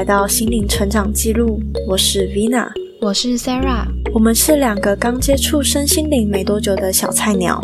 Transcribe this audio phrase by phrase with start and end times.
[0.00, 2.66] 来到心灵成长记录，我是 Vina，
[3.02, 3.84] 我是 Sarah，
[4.14, 7.60] 我们是两个刚接触身心灵没多久的小菜鸟，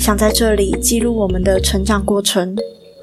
[0.00, 2.56] 想在这里记录我们的成长过程，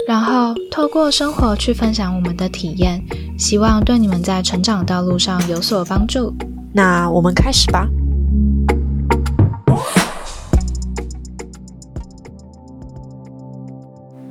[0.08, 3.00] 然后透过生活去分享我们的体验，
[3.38, 6.34] 希望对你们在成长道路上有所帮助。
[6.72, 7.88] 那我们开始吧。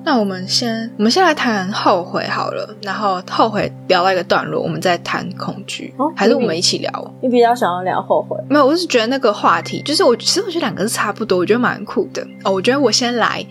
[0.05, 7.13] 那我们先，我们先来谈后悔好了，然后后悔聊到一个段落，我们再谈恐惧，还是我们一起聊？
[7.23, 8.37] 你比较想要聊后悔？
[8.47, 12.51] 没有，我是觉得那个话题，就是我其实我觉得两个是差不多，我觉得蛮酷的哦。
[12.51, 13.43] 我觉得我先来，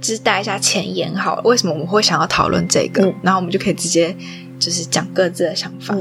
[0.00, 3.12] 就是带一下前言好了，为什么我们会想要讨论这个？
[3.20, 4.14] 然后我们就可以直接。
[4.58, 5.96] 就是讲各自的想法，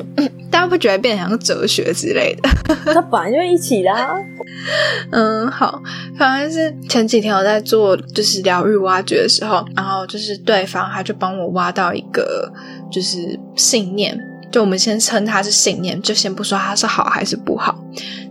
[0.49, 2.49] 大家不觉得变成像哲学之类的？
[2.93, 4.15] 那本来就一起啦。
[5.11, 5.81] 嗯，好，
[6.17, 12.51] 反正是前几天我在做就是疗愈挖掘的时候，然后就是对方他就帮我挖到一个
[12.91, 14.17] 就是信念。
[14.51, 17.77] 就我们先称它是信念，就先不说它是好还是不好。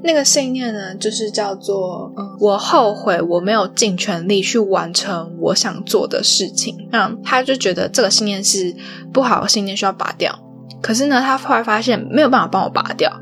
[0.02, 6.76] 那个信念呢，就是叫做“我后悔我没有尽全力去完成我想做的事情”。
[6.92, 8.74] 那他就觉得这个信念是
[9.12, 10.38] 不好的信念，需要拔掉。
[10.80, 13.12] 可是呢，他后来发现没有办法帮我拔掉，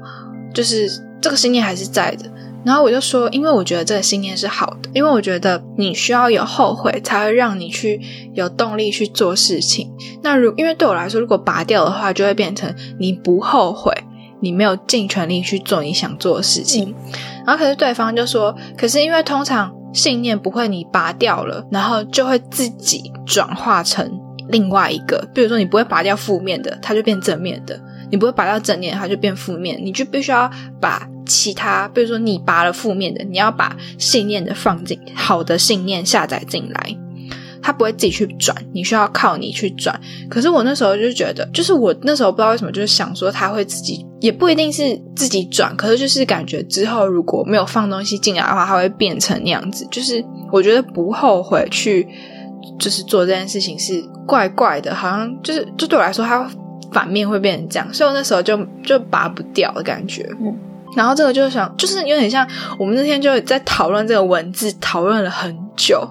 [0.52, 2.30] 就是这个信念还是在的。
[2.64, 8.00] 然后我就说，因为我觉得这个信念是好的，因为我觉得你需要有后悔，才会让你去
[8.32, 9.92] 有动力去做事情。
[10.22, 13.92] 那如因为对我来说，如果拔掉的话，就会变成你不后悔，
[14.40, 16.94] 你没有尽全力去做你想做的事情。
[17.46, 24.10] 然后可是对方就说，可是因为通常信念不会你拔掉了，然后就会自己转化成
[24.48, 27.78] 另外一个，比如说你不会拔掉负面的，它就变正面的。
[28.14, 29.76] 你不会拔掉正念，它就变负面。
[29.82, 30.48] 你就必须要
[30.80, 36.96] 把其他，比如说你拔了负面的，你要把信念的放进好的信念下载进来，
[37.60, 40.00] 它不会自己去转，你需要靠你去转。
[40.30, 49.84] 可是我那时候就觉得，就是我那时候不知道为什么，就是想说它会自己，也不一定是自己转，可是就是感觉之后如果没有放东西进来的话，它会变成那样子。
[49.90, 52.06] 就是我觉得不后悔去，
[52.78, 56.48] 就是做这件事情是怪怪的，好像就是就对我来说它。
[56.94, 60.26] 反面会变成这样，所以我那时候就就拔不掉的感觉。
[60.40, 60.56] 嗯，
[60.96, 66.08] 然后这个就想，就是有点像我们那天就在讨论这个文字，讨论了很久，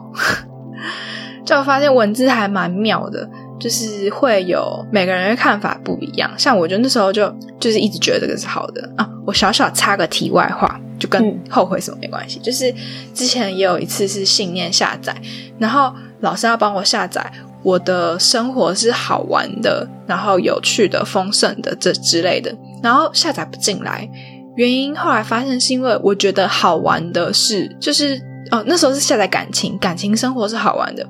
[1.46, 6.30] 就发现文字还蛮妙的，就是会有每个人的看法不一样。
[6.38, 9.10] 像我觉得那时候就就是一直觉得这个是好的啊。
[9.26, 12.40] 我小小插个题外话，就跟后悔什么没关系。
[12.40, 12.74] 就是
[13.14, 15.16] 之前也有一次是信念下载，
[15.58, 17.32] 然后老师要帮我下载。
[17.64, 22.54] 我的生活是好玩的，然后有趣的、丰盛的这之类的，
[22.84, 24.10] 然后下载不进来，
[24.58, 28.22] 原因后来发现是因为我觉得好玩的是，就是
[28.52, 31.08] 哦那时候是下载感情，感情生活是好玩的，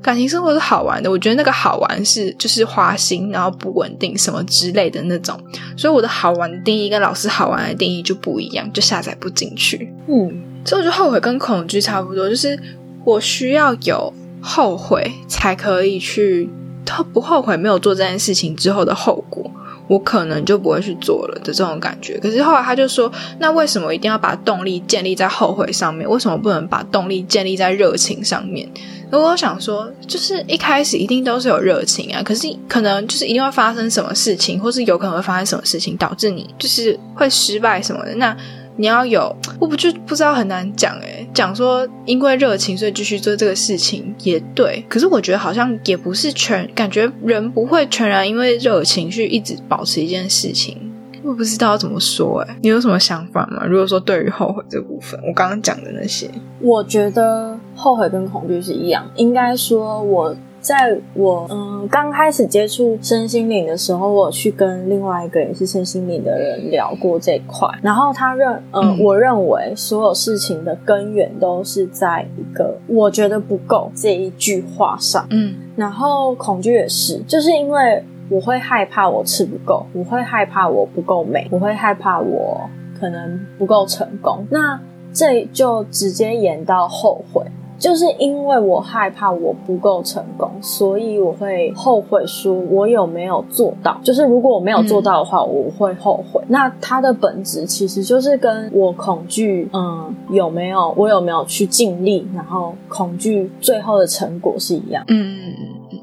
[0.00, 5.38] 感情生活是好玩的，我觉得那个好玩是就是花心，然后不稳定什么之类的那种，
[5.76, 9.92] 所以我的好玩的定义跟老师好玩的定义就不一样，就下载不进去。
[10.08, 12.58] 嗯，所以我就后悔跟恐惧差不多，就是
[13.04, 14.10] 我需要有。
[14.40, 16.48] 后悔才可以去，
[16.84, 19.50] 他不后悔没有做这件事情之后的后果，
[19.88, 22.18] 我可能就不会去做了的这种感觉。
[22.18, 26.08] 可是后来他就说，那为什么一定要把动力建立在后悔上面？
[26.08, 28.68] 为什么不能把动力建立在热情上面？
[29.12, 38.14] 我想说，就是一开始一定都是有热情啊，可是可能就是一定会发生什么事情，或是有可能会发生什么事情导致你就是会失败什么的。
[38.14, 38.36] 那
[38.80, 50.78] 你要有，我不就不知道很难讲诶，讲说因为热情所以继续做这个事情也对，可是我觉得好像也不是全，感觉人不会全然因为热情去一直保持一件事情，
[51.22, 53.66] 我不知道怎么说诶，你有什么想法吗？
[53.66, 56.30] 如果说对于后悔这部分，我刚刚讲的那些，
[56.60, 60.34] 我觉得后悔跟恐惧是一样，应该说我。
[60.60, 69.00] 在我嗯刚开始接触身心灵的时候，我去跟另外一个也是身心灵的人聊过这块，然后他认嗯。
[69.00, 82.60] 我认为所有事情的根源都是在一个我觉得不够这一句话上，嗯，然后恐惧也是，就是因为我会害怕我吃不够，我会害怕我不够美，我会害怕我
[83.00, 84.78] 可能不够成功，那
[85.14, 87.42] 这就直接演到后悔。
[87.80, 93.98] 就是因为我害怕我不够成功，所以我会后悔，说我有没有做到。
[94.04, 96.42] 就是如果我没有做到的话，我会后悔。
[96.48, 105.02] 那它的本质其实就是跟我恐惧，嗯，有没有我有没有去尽力，然后恐惧最后的成果是一样。
[105.08, 105.34] 嗯，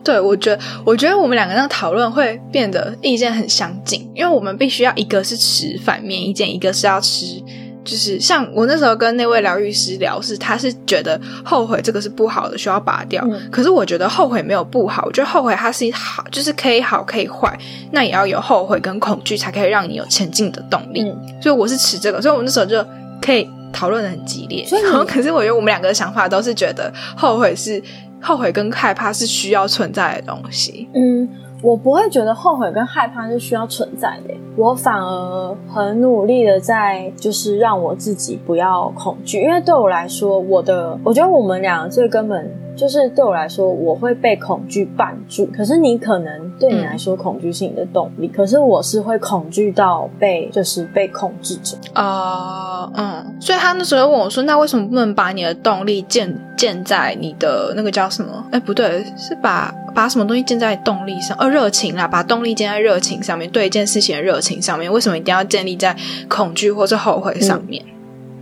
[0.04, 7.44] 对，我觉得，我觉得我们两个人讨论会变得意见很相近，因为我们必须要一个是持反面意见，一个是要持。
[7.88, 13.24] 就是像我那时候跟那位疗愈师聊，是他是觉得后悔这个是不好的，需要拔掉。
[13.32, 17.58] 嗯可是我觉得后悔没有不好，我觉得后悔它是好，就是可以好可以坏，
[17.92, 21.02] 那也要有后悔跟恐惧，才可以让你有前进的动力。
[21.02, 22.86] 嗯所以我是持这个，所以我那时候就
[23.22, 24.66] 可以讨论的很激烈。
[24.66, 27.82] 所以然后可是我觉得我们两个的想法都是觉得后悔是
[28.22, 30.90] 后悔跟害怕是需要存在的东西。
[30.94, 31.28] 嗯，
[31.62, 51.76] 我不会觉得后悔跟害怕是需要存在的，我反而很努力的在就是让我自己不要恐惧，因为对我来说，我的我觉得我们俩最根本就是对我来说，我会被恐惧绊住，可是你可能对你来说恐惧是你的动力，可是我是会恐惧到被就是被控制着。
[51.94, 58.46] 啊，嗯，所以他那时候问我说：“那为什么不能把你的动力建建在你的那个叫什么？
[58.52, 61.36] 哎，不对，是把把什么东西建在动力上？
[61.40, 64.92] 呃，热情啦，把动力建在热情上面，对一件事情的热情上面。
[64.94, 65.96] 为什么一定要建立在
[66.30, 67.84] 恐惧或是后悔上面？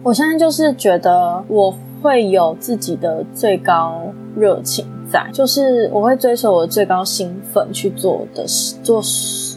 [0.03, 9.01] 我现在就是觉得我会有自己的最高热情在，就是我会追求我的最高兴奋去做的事，做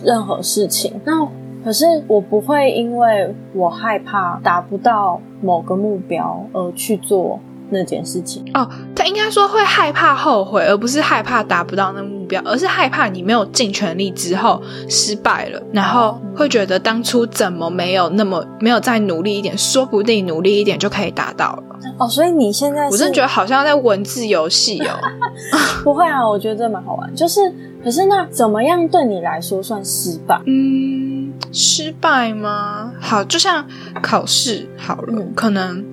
[0.05, 1.01] 任何事情。
[1.05, 1.27] 那
[1.65, 7.39] 可是我不会因为我害怕达不到某个目标而去做
[7.71, 8.43] 那件事情。
[8.55, 21.63] 哦，他应该说会害怕后悔，而不是害怕达不到那目标，而是害怕你没有尽全力之后失败了，然后会觉得当初怎么没有那么没有再努力一点，说不定努力一点就可以达到了。
[21.99, 24.99] 哦，所以你现在是我真的觉得好像在文字游戏哦。
[25.85, 26.29] 不会啊？
[26.29, 27.15] 我觉得这蛮好玩。
[27.15, 27.41] 就是，
[27.83, 30.41] 可是那怎么样对你来说算失败？
[30.47, 32.93] 嗯，失败吗？
[33.01, 33.65] 好，就像
[34.03, 35.85] 考试好了，嗯可能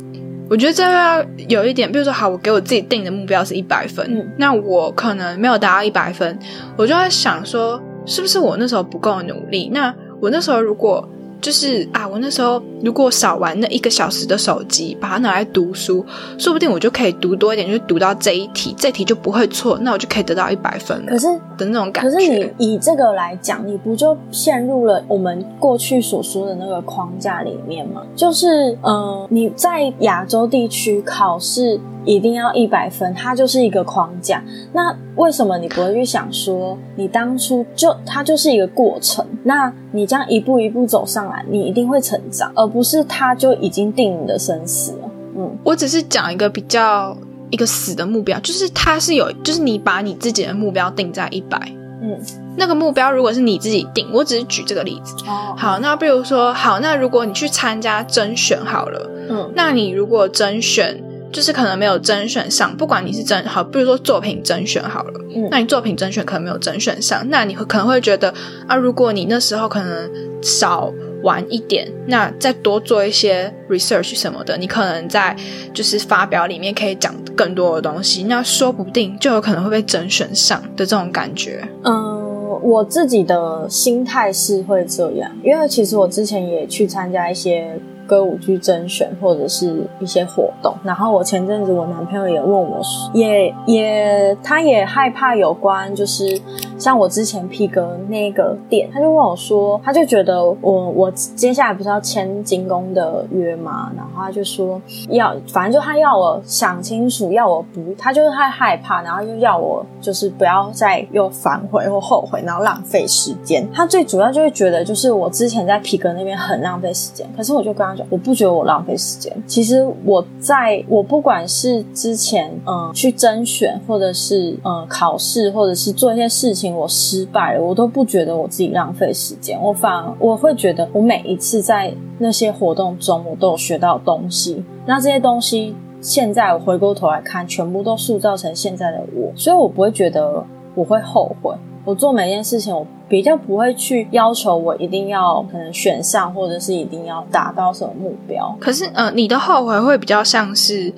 [0.49, 6.38] 我觉得这要有一点，比如说，好，我给我自己定的目标是一百分，嗯那我可能没有达到一百分，
[6.77, 9.69] 我就在想说，是不是我那时候不够努力？
[9.73, 11.07] 那我那时候如果
[11.45, 16.03] 就是啊，我那时候如果少玩那一个小时的手机，把它拿来读书，
[16.39, 22.09] 说不定我就可以读多一点，就是读到这一题，这题就不会错，那我就可以得到一百分了可是的那种感觉。
[22.09, 28.01] 可是你以这个来讲，你不就陷入了我们过去所说的那个框架里面吗？
[28.15, 34.43] 就是，嗯、呃，你在亚洲地区考试一定要一百分，它就是一个框架。
[34.73, 39.25] 那为什么你不会去想说，你当初就它就是一个过程？
[39.43, 45.11] 那你这样一步一步走上来，你一定会成长，而不是它就已经定你的生死了。
[45.37, 47.15] 嗯我只是讲一个比较
[47.49, 51.59] 一个死的目标，就是它是有，就是你把你自己的目标定在一百，
[52.01, 52.17] 嗯，
[52.57, 55.13] 那个目标如果是你自己定，我只是举这个例子。
[55.27, 61.01] 哦，好，那比如说，好，那如果你去参加甄选好了，嗯那你如果甄选
[61.31, 68.33] 就是可能没有甄选上，不管你是甄好，比如说作品甄选好了，嗯那你作品甄选可能没有甄选上，那你会可能会觉得
[68.68, 70.10] 啊，如果你那时候可能
[70.42, 70.92] 少
[71.24, 75.36] 玩一点，那再多做一些 research 什么的，你可能在
[75.74, 81.68] 就是发表里面可以讲更多的东西，那说不定就有可能会被甄选上的这种感觉。
[81.83, 92.81] 嗯，我自己的心态是会这样，因为其实我之前也去参加一些歌舞剧甄选或者是一些活动，然后我前阵子我男朋友也问我，
[93.13, 96.39] 也也他也害怕有关就是
[96.77, 103.91] 像我之前 P 哥那个店，他就问我说，他就觉得我我接下来不是要签精工的约吗？
[103.95, 113.67] 然后他就说要，反正就他要我想清楚，要我不，他就是太害怕，然后就要我就是不要再又反悔或后悔，然后浪费时间。
[113.74, 119.31] 他最主要就是觉得，就是我之前在皮革那边很浪费时间，可是我就跟他我不觉得我浪费时间。
[119.45, 134.63] 其实我在我不管是之前嗯去甄选，或者是嗯考试，或者是做一些事情我失败了，我都不觉得我自己浪费时间，我反而我会觉得我每一次在那些活动中，我都有学到东西。
[134.85, 141.53] 那这些东西现在我回过头来看，全部都塑造成现在的我，所以我不会觉得我会后悔。
[141.86, 148.54] 我做每件事情，我比较不会去要求我一定要可能选上，或者是一定要达到什么目标。
[148.60, 150.92] 可是，呃，你的后悔会比较像是，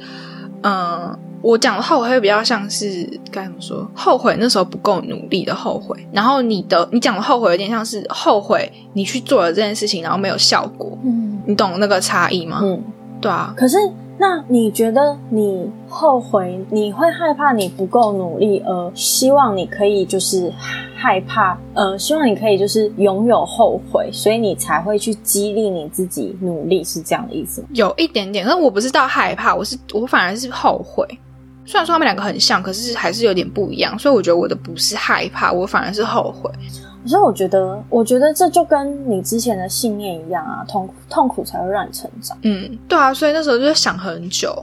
[0.62, 3.86] 嗯、我讲的后悔会比较像是该怎么说？
[3.94, 5.96] 后悔那时候不够努力的后悔。
[6.14, 10.98] 然后你的你讲的后悔有点像是后悔你去做了这件事情，然后没有效果。
[11.04, 12.60] 嗯你懂那个差异吗？
[12.64, 12.82] 嗯，
[13.22, 13.78] 对啊，可是
[14.20, 20.52] 那你觉得你后悔，你会害怕你不够努力，而希望你可以就是
[20.96, 27.68] 害怕，呃，希望你可以就是拥有后悔，所以你才会去激励你自己努力，是这样的意思吗？
[27.74, 31.06] 有一点点，但我不是到害怕，我是我反而是后悔。
[31.64, 36.50] 虽然说他们两个很像，可是还是有点不一样，所以我觉得我的不是害怕，我反而是后悔。
[37.08, 42.38] 可是我觉得，我觉得这就跟你之前的信念一样啊，痛苦痛苦才会让你成长。
[42.42, 44.54] 嗯，对啊，所以那时候就想很久。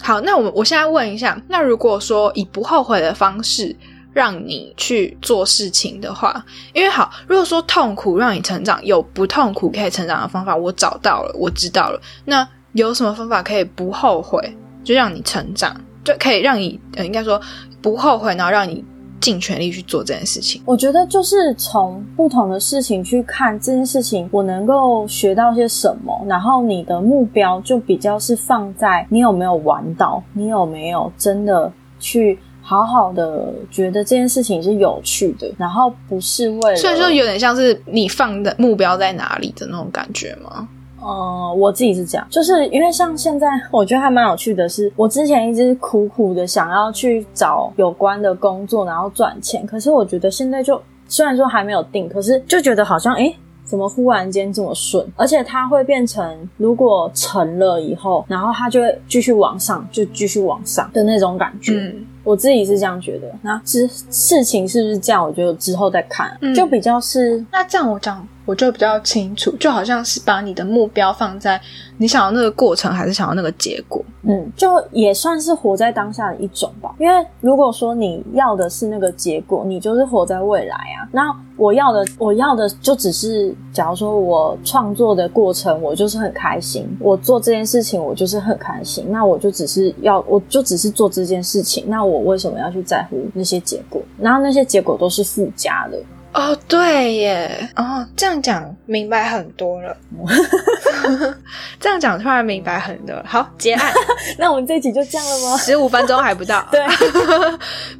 [0.00, 3.74] 好，那我我现在问一下，那如果说以不后悔的方式
[4.12, 12.00] 让你去做事情的话，因为好，如果说痛苦让你成长，有不痛苦可以成长的方法，我找到了，我知道了。
[12.24, 15.74] 那有什么方法可以不后悔，就让你成长，
[16.04, 17.40] 就可以让你呃，应该说
[17.82, 18.84] 不后悔，然后让你
[19.20, 20.62] 尽全力去做这件事情。
[20.64, 40.68] 我觉得就是从不同的事情去看这件事情，我能够学到些什么，然后你的目标就比较是放在你有没有玩到，你有没有真的去好好的觉得这件事情是有趣的，然后不是为了，所以说有点像是你放的目标在哪里的那种感觉吗？
[41.00, 49.64] 呃，我自己是这样，就是因为像现在，我觉得还蛮有趣的是，我之前一直苦苦的想要去找有关的工作，然后赚钱。
[49.66, 55.06] 可是我觉得现在就虽然说还没有定，可是就觉得好像诶，怎么忽然间这么顺？
[55.14, 61.74] 而且它会变成，如果成了以后，然后它就会继续往上，就继续往上的那种感觉。
[61.74, 63.28] 嗯，我自己是这样觉得。
[63.42, 65.24] 那之事情是不是这样？
[65.24, 71.60] 我觉得之后再看，嗯就比较是那这样我讲我就比较清楚，就好像是把你的目标放在
[71.98, 74.02] 你想要那个过程，还是想要那个结果。
[74.22, 76.94] 嗯，就也算是活在当下的一种吧。
[76.98, 81.04] 因为如果说你要的是那个结果，你就是活在未来啊。
[81.12, 81.24] 那
[81.58, 89.04] 我要的，我要的就只是，假如说我创作的过程，我就是很开心，我做这件事情，我就是很开心。
[89.10, 91.84] 那我就只是要，我就只是做这件事情。
[91.86, 94.00] 那我为什么要去在乎那些结果？
[94.18, 95.98] 然后那些结果都是附加的。
[96.34, 99.96] 哦，对耶，哦，这样讲明白很多了。
[101.80, 103.24] 这样讲突然明白很多了。
[103.26, 103.92] 好，结案，
[104.38, 105.56] 那我们这一集就这样了吗？
[105.56, 106.64] 十五分钟还不到。
[106.70, 106.80] 对，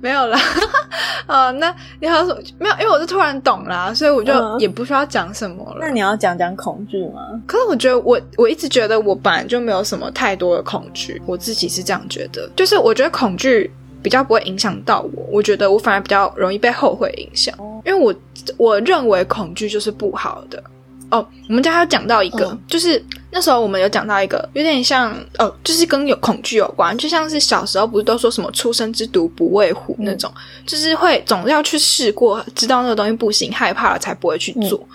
[0.00, 0.38] 没有啦。
[1.26, 2.40] 哦，那你还有什么？
[2.58, 5.78] 没有，因为我是突然懂啦，所以我就嗯也不需要讲什么了。
[5.80, 7.40] 那你要讲讲恐惧吗？
[7.46, 13.70] 可是我觉得我我一直觉得我本来就没有什么太多的恐惧，我自己是这样觉得，就是我觉得恐惧
[14.02, 18.14] 比较不会影响到我，我觉得我反而比较容易被后悔影响，因为我
[18.56, 20.62] 我认为恐惧就是不好的。
[21.10, 22.60] 哦，我们家还有讲到一个，嗯。
[22.68, 30.30] 就是那时候我们有讲到一个，有点像哦，就是跟有恐惧有关，就像是小时候不是都说什么“初生之犊不畏虎”那种，
[30.66, 34.86] 就是会总要去试过，知道那个东西不行，害怕了才不会去做。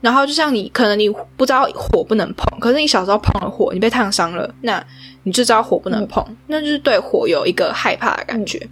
[0.00, 4.84] 然后就像你，可能你不知道火不能碰，可是你小时候碰了火，你被烫伤了，那
[5.24, 8.66] 你就知道火不能碰，那就是对火有一个害怕的感觉。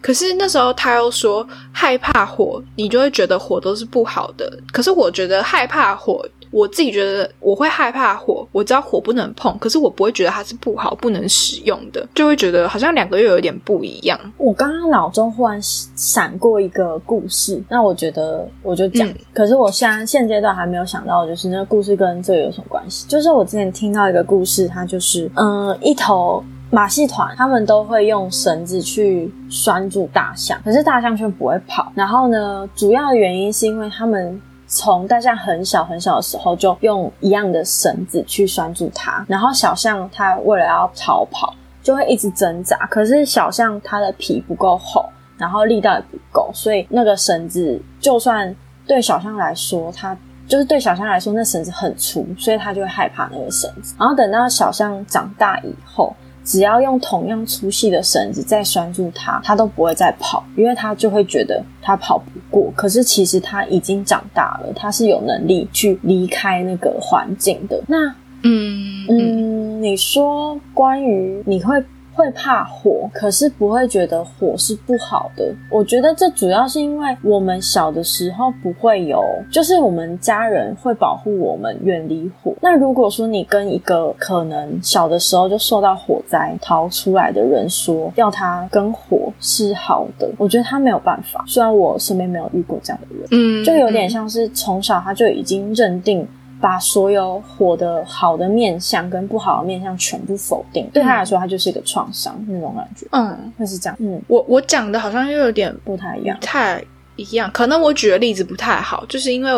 [0.00, 4.58] 可是那时候他又说害怕火，你就会觉得火都是不好的。
[4.72, 14.18] 可是我觉得害怕火，我自己觉得我会害怕火，我知道火不能碰，可是我不会觉得它是不好、不能使用的，就会觉得好像两个又有点不一样。
[14.36, 19.06] 我刚刚脑中忽然闪过一个故事，那我觉得我就讲。
[19.08, 23.06] 嗯可是我现在现阶段还没有想到，就是那个故事跟这个有什么关系？
[23.08, 26.42] 就是我之前听到一个故事，它就是嗯、一头。
[26.70, 31.90] 马戏团他们都会用绳子去拴住大象，可是大象却不会跑。
[31.94, 34.38] 然后呢，主要的原因是因为他们
[34.68, 42.76] 从大象很小很小的时候就用一样的绳子去拴住它，然后小象它为了要逃跑，就会一直挣扎。
[42.90, 45.08] 可是小象它的皮不够厚，
[45.38, 48.54] 然后力道也不够，所以那个绳子就算
[48.86, 53.94] 对小象来说，它就是对小象来说，那绳子很粗，所以它就会害怕那个绳子。
[53.98, 56.14] 然后等到小象长大以后，
[56.48, 62.72] 只要用同样粗细的绳子再拴住它，它都不会再跑，因为它就会觉得它跑不过。
[62.74, 67.78] 可是其实它已经长大了，它是有能力去离开那个环境的。
[67.86, 68.06] 那
[68.44, 71.84] 嗯嗯嗯，你说关于你会
[72.18, 75.54] 会怕火，可是不会觉得火是不好的。
[75.70, 79.22] 我觉得这主要是因为我们小的时候不会有，
[79.52, 82.52] 就是我们家人会保护我们远离火。
[82.60, 91.44] 那如果说你跟一个可能小的时候就受到火灾逃出来的人说要他跟火是好的，我觉得他没有办法。
[91.46, 96.26] 虽然我身边没有遇过这样的人，嗯，就有点像是从小他就已经认定，
[96.60, 106.84] 把所有火的好的面相跟不好的面相全部否定，对他来说，他就是一个创伤那种感觉，嗯，会是这样，嗯，我我讲的好像又有点不太一样不，太
[107.16, 109.50] 一样，可能我举的例子不太好，就是因为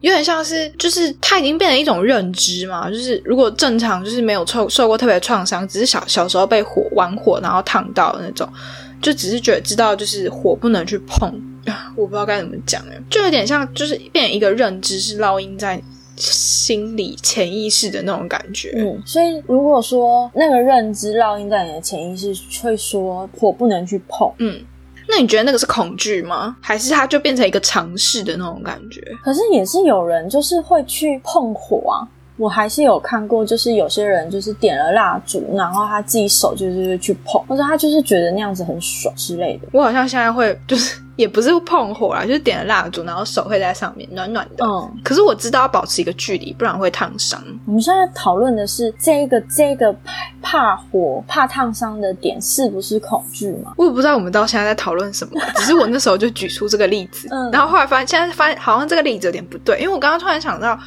[0.00, 8.48] 有点像是，就是他已经变成一种认知嘛，就是如果正常就是没有受受过特别创伤，只是小小时候被火玩火然后烫到的那种，
[9.02, 11.28] 就只是觉得知道就是火不能去碰，
[11.66, 15.80] 啊 我不知道该怎么讲哎，就有点像就是变成一个认知是烙印在
[16.20, 24.60] 心理潜意识的那种感觉，嗯，所以如果说那个认知烙印在你的潜意识，会说火不能去碰，嗯，
[25.08, 26.56] 那你觉得那个是恐惧吗？
[26.60, 29.00] 还是它就变成一个尝试的那种感觉？
[29.24, 32.06] 可是也是有人就是会去碰火啊。
[32.36, 39.68] 我还是有看过，就是有些人就是点了蜡烛，然后他自己手就是去碰，或者他就是觉得那样子很爽之类的。
[39.72, 44.64] 我好像现在会就是也不是碰火啦，就是点了蜡烛，然后手会在上面暖暖的。
[44.64, 47.38] 嗯，可是我知道要保持一个距离，不然会烫伤。
[47.66, 49.94] 我们现在讨论的是这个这个
[50.40, 53.74] 怕火怕烫伤的点是不是恐惧吗？
[53.76, 60.78] 我也不知道我们到现在在讨论什么， 只是我那时候就举出这个例子，嗯然后后来发现现在发现好像这个例子有点不对，因为我刚刚突然想到。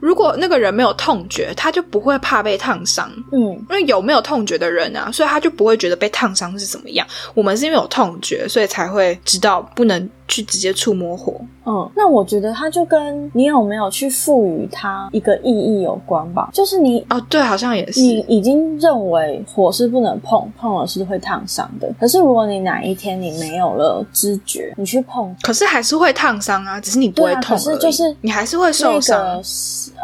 [0.00, 3.10] 如果那个人没有痛觉，他就不会怕被烫伤。
[3.32, 7.06] 嗯因为有没有痛觉的人啊，所以他就不会觉得被烫伤是怎么样。
[7.32, 11.34] 我们是因为有痛觉，所以才会知道不能去直接触摸火。
[11.66, 16.50] 嗯，那我觉得它就跟你有没有去赋予它一个意义有关吧。
[16.52, 18.00] 就是你哦，对，好像也是。
[18.00, 21.90] 你已经认为火是不能碰，碰了是会烫伤的。
[21.98, 29.18] 可是如果你哪一天你没有了知觉，你去碰，可是还是会烫伤啊，只是你不会痛、可是就是你还是会受那伤。
[29.18, 29.42] 个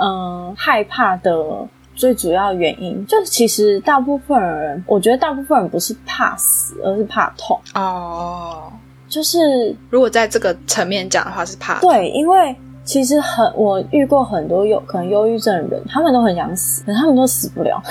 [0.03, 7.61] 嗯害怕的最主要原因，就其实大部分人，我觉得大部分人不是怕死，而是怕痛。
[7.75, 8.73] 哦，
[9.11, 17.83] 就是如果在这个层面讲的话，是怕对，因为其实很我遇过很多有可能忧郁症的人，他们都很想死，可他们都死不了，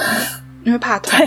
[0.63, 1.19] 因为怕痛。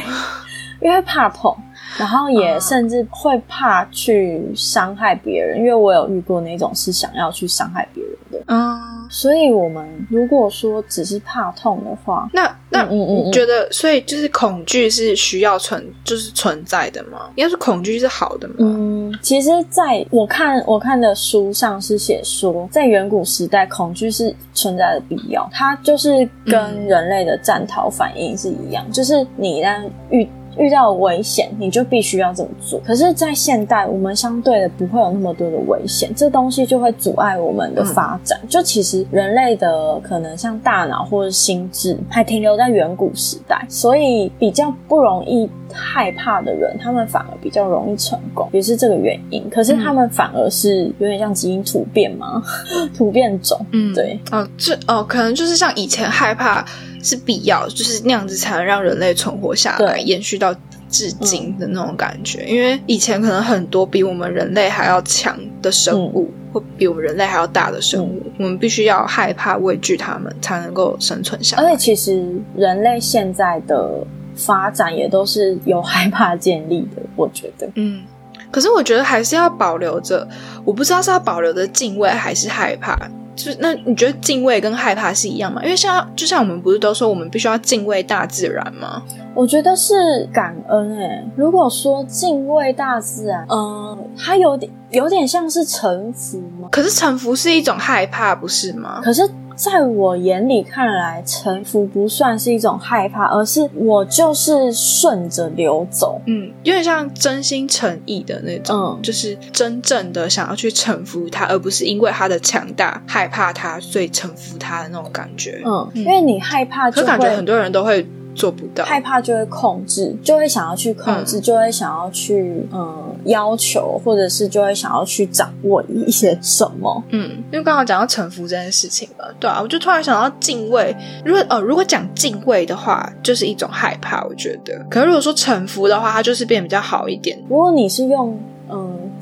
[0.83, 1.57] 对因为怕痛。
[1.99, 8.43] 然后也嗯甚至会怕去伤害别人，因为我有遇过那种是想要去伤害别人的。
[8.47, 17.31] 嗯，所以，我们如果说只是怕痛的话，那那你觉得，所以就是恐惧是需要存，就是存在的吗？
[17.35, 18.55] 应该是恐惧是好的吗？
[18.61, 30.27] 嗯，其实在我看我看的书上是写说，在远古时代，恐惧是存在的必要，它就是跟嗯人类的战逃反应是一样，就是你一旦遇
[30.59, 32.81] 遇到危险，你就必须要这么做。
[32.85, 38.39] 可是，在现代，我们相对的不会有那么多的危险，这东西就会阻碍我们的发展。
[38.49, 49.49] 就其实人类的可能像大脑或者心智还停留在远古时代，所以比较不容易害怕的人，他们反而比较容易成功，也是这个原因。
[49.51, 52.43] 可是他们反而是有点像基因突变嘛，
[52.97, 53.59] 突变种。
[53.73, 56.65] 嗯，对，哦，这哦，可能就是像以前害怕
[57.03, 60.55] 是必要，就是那样子才能让人类存活下来，延续到
[60.89, 62.45] 至今的那种感觉。
[62.47, 71.63] 因为以前可能很多比我们人类还要强的生物，或比我们人类还要大的生物，我们必须要害怕、畏惧它们，才能够生存下来。
[71.65, 77.69] 而且其实人类现在的发展也都是由害怕建立的，我觉得。
[77.75, 78.03] 嗯，
[78.51, 80.29] 可是我觉得还是要保留着，
[80.65, 83.11] 我不知道是要保留着敬畏还是害怕。
[83.35, 85.63] 就是那你觉得敬畏跟害怕是一样吗？
[85.63, 89.03] 因为像就像我们不是都说我们必须要敬畏大自然吗？
[89.35, 96.69] 我觉得是感恩诶、如果说敬畏大自然，嗯、它有点有点像是臣服吗？
[96.71, 99.01] 可是臣服是一种害怕，不是吗？
[99.03, 106.21] 可是在我眼里看来，臣服不算是一种害怕，而是我就是顺着流走。
[106.27, 115.63] 嗯，有点像真心诚意的那种，嗯就是真正的想要去臣服他，而不是因为他的强大害怕他，所以臣服他的那种感觉。
[115.65, 118.85] 嗯，因为你害怕就可感觉很多人都会做不到。
[118.85, 127.03] 害怕就会控制，就会想要去控制，就会想要去嗯要求，或者是就会想要去掌握一些什么。
[127.11, 130.95] 嗯，因为刚好讲到臣服这件事情嘛，对啊，我就突然想到敬畏。
[131.25, 134.85] 如果哦，如果讲敬畏的话，就是一种害怕，我觉得。
[134.91, 137.39] 可是如果说臣服的话，它就是变得比较好一点。
[137.49, 138.39] 如果你是用嗯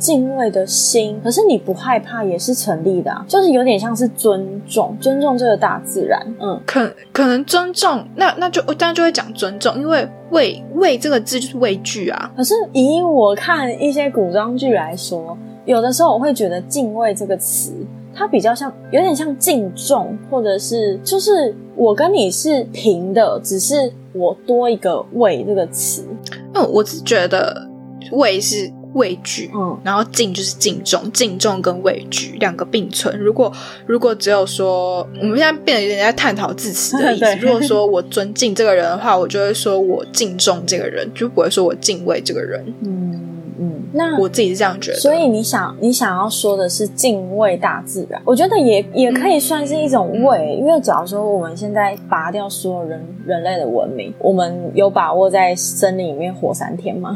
[0.01, 6.21] 敬畏的心，可是你不害怕也是成立的、啊，就是有点像是尊重，尊重这个大自然。
[6.41, 12.33] 嗯，可可能尊重，那那就当然就会讲尊重，因为畏畏这个字就是畏惧啊。
[12.35, 15.37] 可是以我看一些古装剧来说，
[15.67, 17.73] 有的时候我会觉得敬畏这个词。
[18.13, 26.05] 它比较像，有点像敬重，或者是就是我跟你是平的，只是我多一个“畏”这个词。
[26.53, 27.69] 嗯我是觉得
[28.11, 33.19] 畏是畏惧，嗯然后敬就是敬重，敬重跟畏惧两个并存。
[33.19, 33.53] 如果
[33.87, 37.37] 如果只有说，我们现在变得有点在探讨字词的意思。
[37.41, 42.65] 如果说我尊敬这个人的话，我就会说我敬重这个人，就不会说我敬畏这个人。
[42.85, 44.99] 嗯嗯，那我自己是这样觉得。
[44.99, 57.15] 所以你想你想要说的是敬畏大自然，我觉得也也可以算是一种畏，因为假如说我们现在拔掉所有人人类的文明，我们有把握在森林里面活三天吗？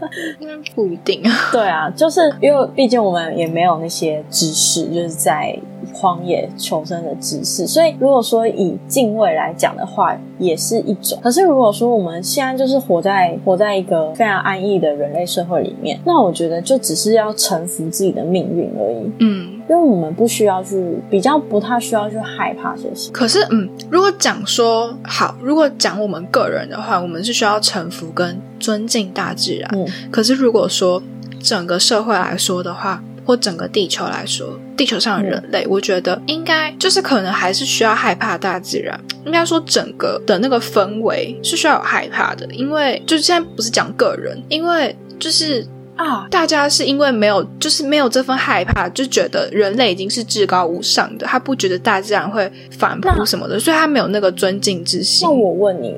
[0.76, 1.30] 不一定啊。
[1.50, 5.58] 对啊，就是因为毕竟我们也没有那些知识，就是在
[6.00, 7.66] 荒野求生的知识。
[7.66, 11.18] 所以，如果说以敬畏来讲的话，也是一种。
[11.22, 19.10] 可是，如果说我们现在就是活在活在一个非常安逸的人类社会里面，那我觉得就只是要臣服自己的命运而已。
[19.18, 19.60] 嗯。
[19.68, 23.12] 因为我们不需要去比较，不太需要去害怕这些。
[23.12, 29.70] 可是，嗯，如果讲说好，如果讲我们个人的话，我们是需要臣服跟尊敬大自然。
[29.72, 31.00] 嗯，可是如果说
[31.40, 38.98] 整个社会来说的话，或整个地球来说，地球上的人类，我觉得应该就是可能还是需要害怕大自然。
[39.26, 45.66] 应该说，整个的那个氛围是需要有害怕的，因为就是现在不是讲个人，因为就是。
[45.96, 46.26] 啊！
[46.30, 55.28] 大家是因为没有，就是没有这份害怕，就觉得人类已经是至高无上的，他不觉得大自然会反扑什么的，所以他没有那个尊敬之心。
[55.28, 55.94] 那我问你，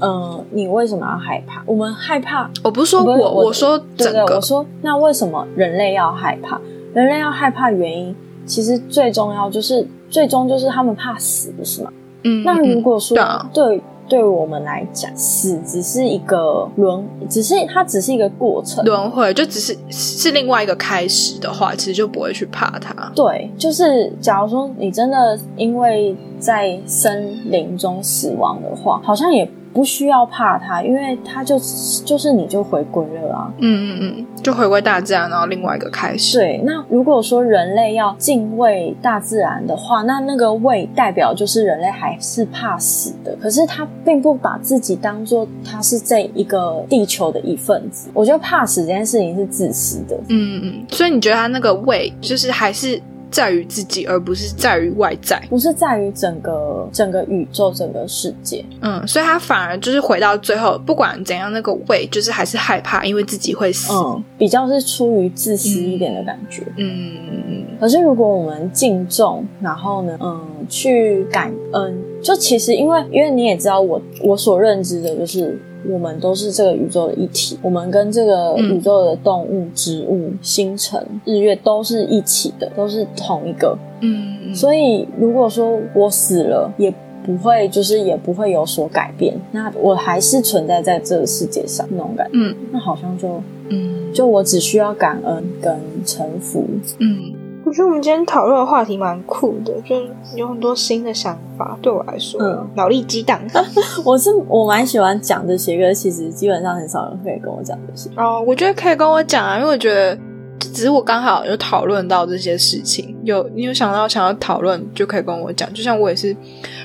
[0.00, 1.62] 嗯，你为什么要害怕？
[1.66, 3.14] 我们害怕，我不是说我，
[3.44, 6.58] 我说整个，我说那为什么人类要害怕？
[6.94, 11.92] 人类要害怕原因，其实最重要就是最终就是他们怕死，不是吗？
[12.24, 13.16] 嗯，那如果说
[13.52, 13.80] 对。
[14.08, 23.10] 对我们来讲，死只是一个轮，只是它只是一个过程，轮回就只是是另外一个开始的话，其实就不会去怕它。
[23.14, 29.48] 对，就是假如说你真的因为在森林中死亡的话，好像也。
[29.72, 31.58] 不需要怕它，因为它就
[32.04, 33.52] 就是你就回归了啊。
[33.58, 36.38] 嗯嗯嗯，就回归大自然，然后另外一个开始。
[36.38, 43.36] 对，那如果说人类要敬畏大自然的话，那那个畏代表就是人类还是怕死的。
[43.40, 48.10] 可是他并不把自己当做他是这一个地球的一份子。
[48.12, 50.16] 我觉得怕死这件事情是自私的。
[50.28, 53.00] 嗯嗯，所以你觉得他那个畏就是还是？
[53.32, 58.64] 在于自己，而不是在于外在，不是在于整个整个宇宙、整个世界。
[58.82, 63.92] 嗯，所以他反而就是回到最后，不管怎样，那个胃就是还是害怕，因为自己会死。
[63.92, 66.62] 嗯，比较是出于自私一点的感觉。
[66.76, 67.66] 嗯嗯嗯。
[67.80, 75.58] 可是如果我们敬重，然后呢，嗯，去感恩，就其实因为因为你也知道，我我所认知的就是。
[75.88, 83.76] 我们都是这个宇宙的一体，我们跟这个宇宙的动物、植物、星辰、日月都是一起的，都是同一个。
[84.00, 86.92] 嗯，所以如果说我死了，也
[87.24, 92.32] 不会，就是也不会有所改变，那我还是存在在这个世界上那种感觉。
[92.34, 96.64] 嗯，那好像就，嗯，就我只需要感恩跟臣服。
[96.98, 97.41] 嗯。
[97.64, 99.96] 我觉得我们今天讨论的话题蛮酷的，就
[100.36, 101.78] 有很多新的想法。
[101.80, 103.40] 对我来说，嗯，脑力激荡。
[104.04, 108.10] 我是我蛮喜欢讲这些，可其实基本上很少人可以跟我讲这些。
[108.16, 110.18] 哦，我觉得可以跟我讲啊，因为我觉得
[110.58, 115.72] 只是我刚好有讨论到这些事情，有你有想到想要讨论，就可以跟我讲。
[115.72, 116.36] 就像我也是，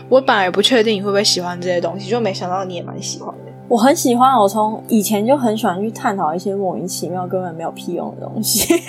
[0.10, 3.47] 我本来也不确定你会不会喜欢这些东西，就没想到你也蛮喜欢的。
[3.70, 8.66] 我很喜欢，我从以前就很喜欢去探讨一些莫名其妙、根本没有屁用的东西。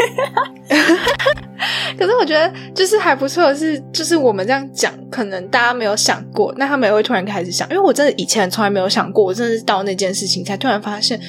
[1.98, 7.68] 可是我觉得就是还不错的是，就是我们这样讲，可能大家没有想过，那他们也会突然开始想。
[7.70, 11.20] 因为我真的以前从来没有想过，我真的是到那件事情才突然发现，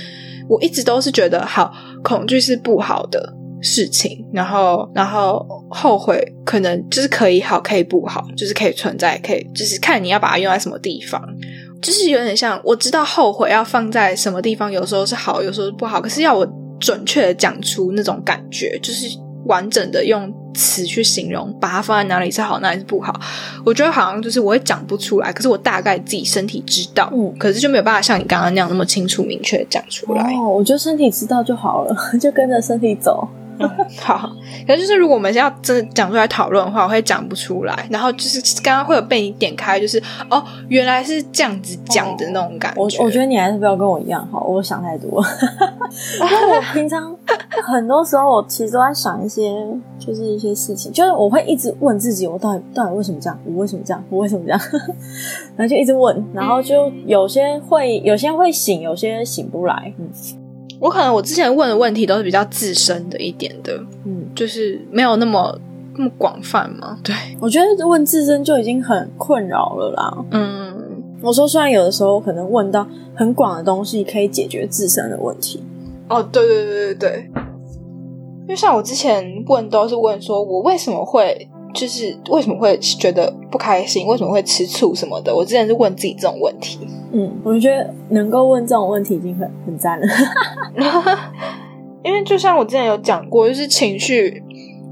[0.47, 3.33] 我一直都是觉得好恐惧是不好的
[3.63, 11.19] 事情，然后然后后悔可能就是可以好，可以不好，就是可以存在，可以就是看你要把它用在什么地方。
[11.81, 16.01] 就是有点像，我知道后悔要放在什么地方，有时候是好，有时候是不好。
[16.01, 16.47] 可是要我
[16.79, 19.07] 准确的讲出那种感觉，就是
[19.45, 23.13] 完整的用词去形容，把它放在哪里是好，哪里是不好，
[23.65, 25.31] 我觉得好像就是我也讲不出来。
[25.31, 30.33] 可是我大概自己身体知道，嗯，可是就没有办法像你刚刚那样那么清楚明确讲出来。
[30.35, 33.27] 哦，我觉得身体知道就好了， 就跟着身体走。
[34.01, 34.29] 好，
[34.65, 37.87] 可是就是如果我们要真的讲出来讨论的话，我会讲不出来。
[37.89, 42.79] 然后就是刚刚会有被你点开，就是哦，原来是这样子讲的那种感觉。
[42.81, 45.23] 我我觉得你还是不要跟我一样好，我想太多。
[46.19, 47.15] 因 为我平常
[47.65, 49.51] 很多时候我其实都在想一些，
[49.99, 53.39] 就是一些事情，就是我会一直问自己，我到底到底为什么这样？
[53.45, 54.03] 我为什么这样？
[54.09, 54.59] 我为什么这样？
[55.57, 59.93] 然后就一直问，然后就有些会有些会醒，有些醒不来。
[59.97, 60.09] 嗯。
[60.79, 65.59] 我可能我之前问的问题都是比较自身的一点的，嗯，就是没有那么
[65.97, 66.97] 那么广泛嘛。
[67.03, 70.25] 对，我觉得问自身就已经很困扰了啦。
[70.31, 75.61] 嗯，我说虽然有的时候可能问到很广的东西，可以解决自身的问题。
[76.07, 77.31] 哦，对对对对对，
[78.43, 81.49] 因为像我之前问都是问说我为什么会。
[81.73, 84.07] 就是为什么会觉得不开心？
[84.07, 85.35] 为什么会吃醋什么的？
[85.35, 86.79] 我之前是问自己这种问题。
[87.11, 90.07] 嗯，我觉得能够问这种问题已经很很赞了。
[92.03, 94.43] 因为就像我之前有讲过，就是情绪，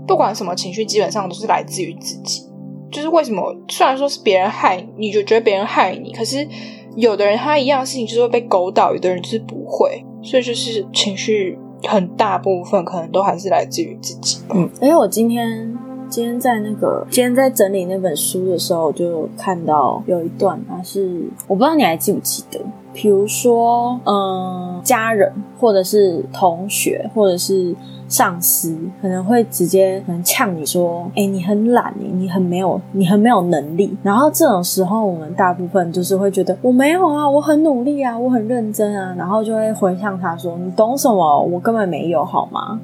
[0.07, 2.43] 不管什么情绪，基本上都是来自于自己。
[2.91, 6.47] 就是为什么虽然说是别人害你，就觉得别人害你，可是
[6.95, 10.03] 有的人他一样事情就是会被勾到，有的人就是不会。
[10.21, 14.39] 所以就是情绪很大部分可能都还是来自于自己。
[14.53, 15.75] 嗯，因为我今天。
[16.09, 22.59] 今天在那个今天在整理那本书的时候，就看到有一段，它是我不知道你还记不记得，
[22.93, 27.75] 比如说，嗯，家人或者是同学或者是
[28.07, 33.95] 上司，可能会直接可能呛你说，哎、你很懒，你你很没有，你很没有能力。
[34.01, 41.41] 然后这种时候，我们大部分就是会觉得我没有啊，我很努力啊，我很认真啊，然后就会回向他说，你懂什么？
[41.41, 42.79] 我根本没有，好吗？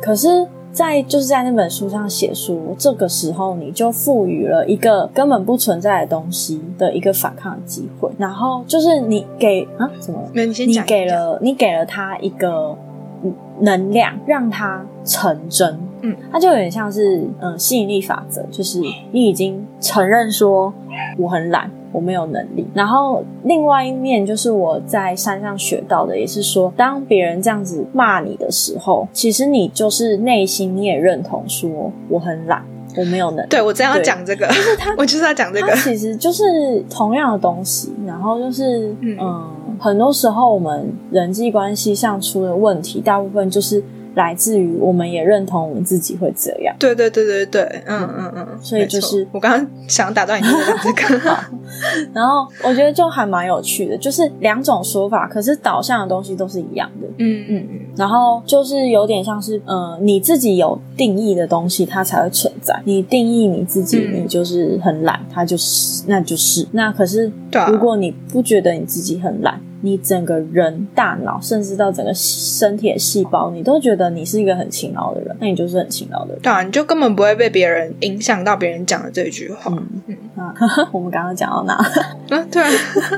[0.00, 0.46] 可是，
[0.78, 10.22] 在就是在那本书上写书，这个时候你就赋予了一个根本不存在的东西的一个反抗的机会，然后就是你给啊什么？
[10.32, 10.84] 你先讲。
[10.84, 12.76] 你给了你给了他一个
[13.24, 15.76] 嗯能量，让他成真。
[16.00, 20.72] 嗯，它就有点像是嗯、呃吸引力法则，就是你已经承认说
[21.18, 22.66] 我很懒，我没有能力。
[22.74, 32.62] 然后另外一面就是我在山上学到的，也是说，当别人这样子骂你的时候，其实你就是内心你也认同说我很懒，
[32.96, 33.48] 我没有能力。
[33.48, 35.72] 对我真要讲这个，就是他 我就是要讲这个。
[35.76, 36.44] 其实就是
[36.90, 39.44] 同样的东西，然后就是嗯嗯
[39.78, 43.82] 很多时候我们人际关系上出的问题，大部分就是
[44.18, 46.74] 来自于我们也认同我们自己会这样。
[46.78, 50.46] 对对对对对，嗯嗯嗯，所以就是我刚刚想打断你
[50.82, 51.36] 这个，
[52.12, 57.06] 然后我觉得就还蛮有趣的，就是两种说法，可是导向的东西都是一样的。
[57.18, 62.78] 嗯嗯嗯，然后就是有点像是，呃，你自己有定义的东西，它才会存在。
[62.84, 66.66] 你定义你自己，嗯你就是很懒，它就是，那就是。
[66.72, 67.30] 那可是，
[67.70, 76.42] 如果你不觉得你自己很懒，你整个人、大脑，甚至到整个身体的细胞，你都觉得你是一个很勤劳的人，那你就是很勤劳的人。
[76.42, 79.72] 对啊，你就根本不会被别人影响到别人讲的这句话。
[79.72, 80.54] 嗯啊，
[80.92, 81.74] 我们刚刚讲到哪？
[82.30, 82.68] 啊，对啊，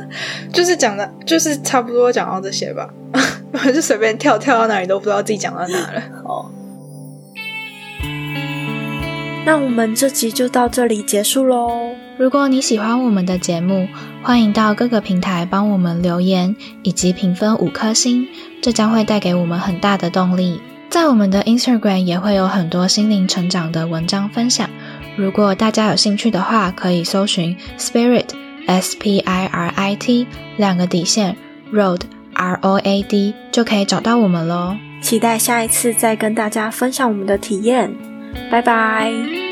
[0.53, 2.92] 就是讲的，就是差不多讲到这些吧，
[3.53, 6.03] 我就随便跳跳到哪里都不知道自己讲到哪了。
[6.25, 6.51] 哦，
[9.46, 11.94] 那我们这集就到这里结束喽。
[12.21, 13.89] 如果你喜欢我们的节目，
[14.23, 18.29] 欢迎到各个平台帮我们留言以及评分五颗星，
[18.61, 20.61] 这将会带给我们很大的动力。
[20.91, 24.69] 在我们的 Instagram 也会有很多心灵成长的文章分享，
[25.17, 28.27] 如果大家有兴趣的话，可以搜寻 Spirit
[28.67, 30.27] S P I R I T
[30.59, 31.35] 两个底线
[31.73, 32.03] Road
[32.35, 34.77] R O A D 就可以找到我们喽。
[35.01, 37.91] 期待下一次再跟大家分享我们的体验，
[38.51, 39.50] 拜拜。